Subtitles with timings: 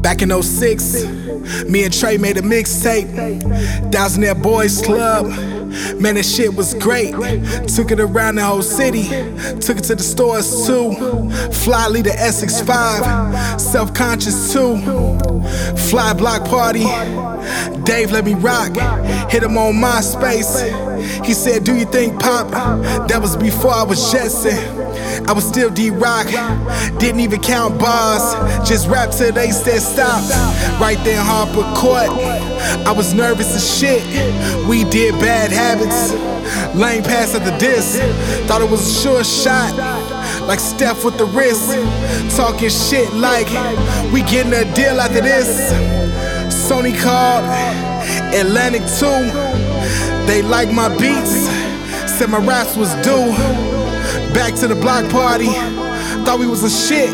[0.00, 1.04] Back in 06,
[1.68, 3.40] me and Trey made a mixtape.
[3.90, 5.26] Thousandaire Boys Club.
[6.00, 7.12] Man, that shit was great.
[7.68, 9.04] Took it around the whole city.
[9.60, 10.94] Took it to the stores too.
[11.64, 13.60] Fly leader Essex 5.
[13.60, 14.78] Self conscious too.
[15.90, 16.84] Fly block party.
[17.84, 18.74] Dave let me rock.
[19.30, 21.24] Hit him on MySpace.
[21.24, 22.50] He said, Do you think pop?
[23.08, 24.56] That was before I was Jetson.
[25.26, 26.26] I was still D Rock,
[26.98, 28.22] didn't even count bars,
[28.68, 30.22] just rap till they said stop.
[30.80, 32.08] Right there in Harper Court,
[32.86, 34.02] I was nervous as shit.
[34.68, 36.12] We did bad habits,
[36.74, 37.98] lane pass at the disc,
[38.46, 39.74] thought it was a sure shot.
[40.46, 41.72] Like Steph with the wrist,
[42.36, 43.48] talking shit like
[44.12, 45.72] we getting a deal after this.
[46.68, 47.44] Sony called,
[48.34, 50.26] Atlantic 2.
[50.26, 51.48] They like my beats,
[52.18, 53.32] said my raps was due.
[54.38, 55.50] Back to the block party.
[56.22, 57.10] Thought we was a shit.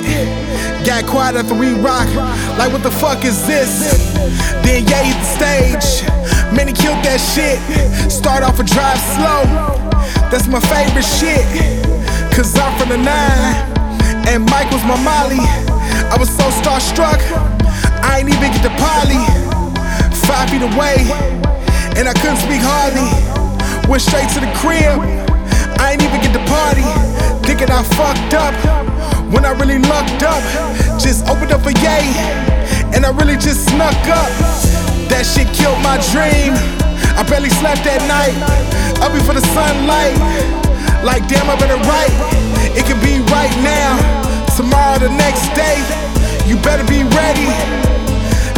[0.85, 2.05] Got quiet after we rock.
[2.61, 3.81] Like, what the fuck is this?
[4.61, 6.05] Then yeah, hit the stage.
[6.53, 7.57] Many killed that shit.
[8.13, 9.41] Start off a drive slow.
[10.29, 11.49] That's my favorite shit.
[12.37, 13.57] Cause I'm from the nine.
[14.29, 15.41] And Mike was my Molly.
[16.13, 17.25] I was so starstruck.
[18.05, 19.25] I ain't even get the poly.
[20.29, 21.09] Five feet away.
[21.97, 23.09] And I couldn't speak hardly.
[23.89, 25.01] Went straight to the crib.
[25.81, 27.14] I ain't even get the party.
[27.55, 28.51] Thinking I fucked up
[29.31, 30.43] when I really lucked up.
[30.99, 32.03] Just opened up a yay,
[32.91, 34.27] and I really just snuck up.
[35.07, 36.51] That shit killed my dream.
[37.15, 38.35] I barely slept that night.
[38.99, 40.19] Up before the sunlight.
[41.07, 42.11] Like damn, I better write.
[42.75, 44.03] It could be right now,
[44.59, 45.79] tomorrow, the next day.
[46.51, 47.47] You better be ready.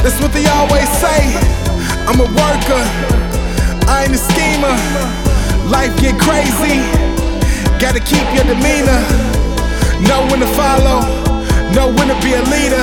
[0.01, 1.37] That's what they always say.
[2.09, 2.85] I'm a worker.
[3.93, 4.73] I ain't a schemer.
[5.69, 7.16] Life get crazy.
[7.87, 8.99] Gotta keep your demeanor.
[10.11, 11.07] Know when to follow,
[11.71, 12.83] know when to be a leader.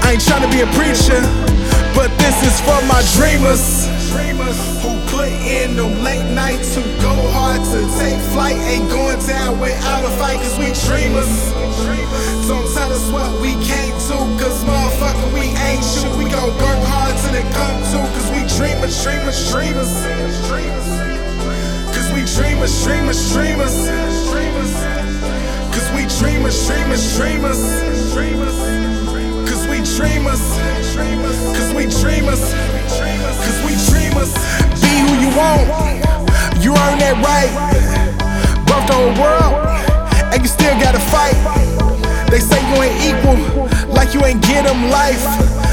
[0.00, 1.20] I ain't trying to be a preacher,
[1.92, 3.84] but this is for my dreamers.
[4.16, 8.56] Dreamers who put in them late nights, who go hard to take flight.
[8.64, 11.28] Ain't going down without a fight, cause we dreamers.
[12.48, 16.08] Don't tell us what we can't do, cause motherfucker, we ain't you.
[16.16, 19.93] We gon' work hard till it come to, cause we dreamers, dreamers, dreamers.
[22.84, 23.88] Dreamers, dreamers.
[25.72, 27.60] Cause we dreamers, dreamers, dreamers.
[29.48, 30.42] Cause we dreamers.
[31.56, 32.44] Cause we dreamers.
[33.40, 34.32] Cause we dreamers.
[34.84, 35.64] Be who you want.
[36.60, 37.48] You earn that right.
[38.68, 39.64] Birth the whole world.
[40.34, 41.40] And you still gotta fight.
[42.28, 43.64] They say you ain't equal.
[43.94, 45.24] Like you ain't get them life.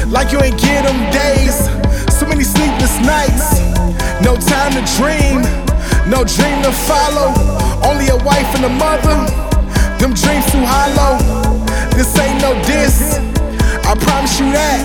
[0.08, 1.68] Like you ain't get them days.
[2.08, 3.60] So many sleepless nights.
[4.24, 5.71] No time to dream.
[6.12, 7.32] No dream to follow.
[7.88, 9.16] Only a wife and a mother.
[9.96, 11.16] Them dreams too hollow.
[11.96, 13.16] This ain't no diss.
[13.88, 14.84] I promise you that.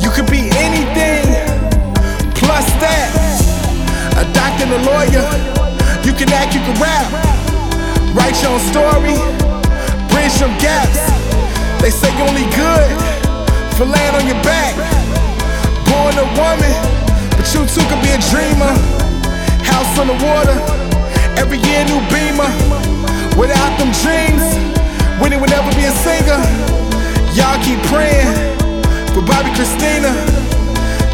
[0.00, 1.28] You could be anything.
[2.32, 3.12] Plus that.
[4.16, 5.28] A doctor and a lawyer.
[6.00, 7.12] You can act, you can rap.
[8.16, 9.20] Write your own story.
[10.08, 10.96] Bridge some gaps.
[11.84, 12.88] They say you're only good
[13.76, 14.72] for laying on your back.
[15.84, 16.72] Born a woman,
[17.36, 19.04] but you too could be a dreamer.
[19.74, 20.54] House on the water,
[21.34, 22.46] every year new beamer.
[23.34, 24.46] Without them dreams,
[25.18, 26.38] Whitney would never be a singer.
[27.34, 28.30] Y'all keep praying
[29.10, 30.14] for Bobbi Kristina.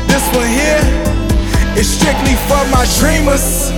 [0.05, 0.85] This one here
[1.73, 3.73] is strictly for my dreamers.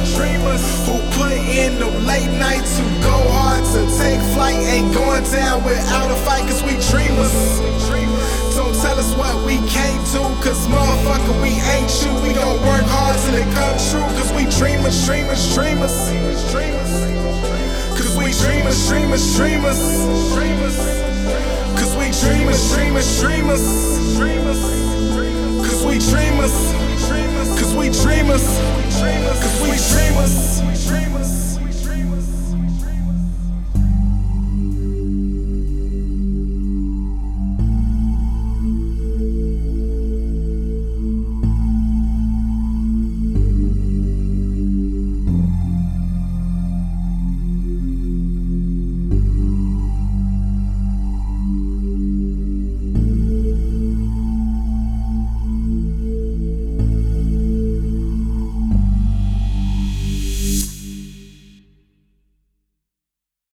[0.90, 5.62] Who put in the late nights, who go hard to take flight, ain't going down
[5.62, 7.30] without a fight, cause we dreamers.
[8.58, 11.21] Don't tell us what we can't do, cause motherfucker,
[15.06, 16.10] dreamers, dreamers,
[16.52, 16.90] dreamers.
[17.98, 20.78] Cause we dreamers, dreamers, dreamers.
[21.76, 23.64] Cause we dreamers, dreamers, dreamers.
[25.66, 26.54] Cause we dreamers.
[27.58, 28.46] Cause we dreamers.
[28.52, 29.42] Cause we dreamers.
[29.42, 31.11] Cause we dreamers.